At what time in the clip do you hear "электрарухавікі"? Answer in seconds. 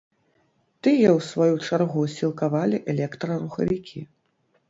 2.93-3.99